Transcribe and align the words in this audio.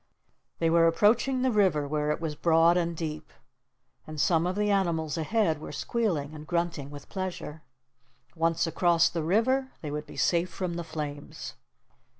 They 0.57 0.71
were 0.71 0.87
approaching 0.87 1.43
the 1.43 1.51
river 1.51 1.87
where 1.87 2.09
it 2.09 2.19
was 2.19 2.33
broad 2.33 2.75
and 2.75 2.97
deep, 2.97 3.31
and 4.07 4.19
some 4.19 4.47
of 4.47 4.55
the 4.55 4.71
animals 4.71 5.15
ahead 5.15 5.61
were 5.61 5.71
squealing 5.71 6.33
and 6.33 6.47
grunting 6.47 6.89
with 6.89 7.07
pleasure. 7.07 7.61
Once 8.35 8.65
across 8.65 9.09
the 9.09 9.21
river, 9.23 9.73
they 9.81 9.91
would 9.91 10.07
be 10.07 10.17
safe 10.17 10.49
from 10.49 10.73
the 10.73 10.83
flames. 10.83 11.53